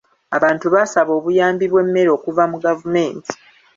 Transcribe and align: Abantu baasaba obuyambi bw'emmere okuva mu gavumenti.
Abantu 0.37 0.65
baasaba 0.73 1.11
obuyambi 1.19 1.65
bw'emmere 1.71 2.09
okuva 2.17 2.43
mu 2.51 2.57
gavumenti. 2.65 3.31